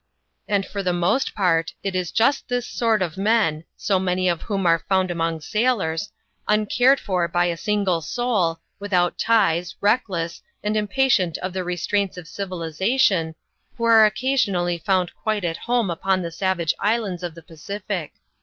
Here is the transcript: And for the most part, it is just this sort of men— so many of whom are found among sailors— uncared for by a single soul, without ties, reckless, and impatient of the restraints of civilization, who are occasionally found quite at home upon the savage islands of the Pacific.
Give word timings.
And 0.47 0.65
for 0.65 0.81
the 0.81 0.93
most 0.93 1.35
part, 1.35 1.75
it 1.83 1.93
is 1.95 2.11
just 2.11 2.47
this 2.47 2.65
sort 2.65 3.03
of 3.03 3.17
men— 3.19 3.65
so 3.87 3.99
many 3.99 4.27
of 4.27 4.41
whom 4.41 4.65
are 4.65 4.83
found 4.89 5.11
among 5.11 5.41
sailors— 5.41 6.09
uncared 6.47 6.99
for 6.99 7.27
by 7.27 7.45
a 7.45 7.55
single 7.55 8.01
soul, 8.01 8.59
without 8.79 9.19
ties, 9.19 9.75
reckless, 9.79 10.41
and 10.63 10.75
impatient 10.75 11.37
of 11.37 11.53
the 11.53 11.63
restraints 11.63 12.17
of 12.17 12.27
civilization, 12.27 13.35
who 13.77 13.83
are 13.83 14.03
occasionally 14.07 14.79
found 14.79 15.13
quite 15.13 15.43
at 15.43 15.57
home 15.57 15.91
upon 15.91 16.23
the 16.23 16.31
savage 16.31 16.73
islands 16.79 17.21
of 17.21 17.35
the 17.35 17.43
Pacific. 17.43 18.13